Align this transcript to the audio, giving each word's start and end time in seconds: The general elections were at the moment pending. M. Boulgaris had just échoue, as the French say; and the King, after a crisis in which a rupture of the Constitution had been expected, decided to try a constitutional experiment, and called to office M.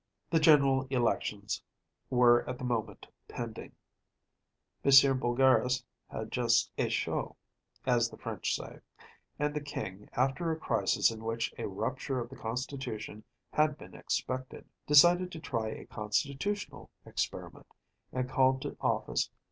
The 0.31 0.39
general 0.39 0.87
elections 0.89 1.61
were 2.09 2.43
at 2.49 2.57
the 2.57 2.63
moment 2.65 3.07
pending. 3.27 3.73
M. 4.83 4.91
Boulgaris 5.19 5.83
had 6.07 6.31
just 6.31 6.75
échoue, 6.75 7.35
as 7.85 8.09
the 8.09 8.17
French 8.17 8.55
say; 8.55 8.79
and 9.37 9.53
the 9.53 9.61
King, 9.61 10.09
after 10.13 10.51
a 10.51 10.57
crisis 10.57 11.11
in 11.11 11.23
which 11.23 11.53
a 11.59 11.67
rupture 11.67 12.19
of 12.19 12.29
the 12.29 12.35
Constitution 12.35 13.23
had 13.53 13.77
been 13.77 13.93
expected, 13.93 14.65
decided 14.87 15.31
to 15.33 15.39
try 15.39 15.67
a 15.67 15.85
constitutional 15.85 16.89
experiment, 17.05 17.67
and 18.11 18.27
called 18.27 18.63
to 18.63 18.75
office 18.79 19.29
M. 19.31 19.37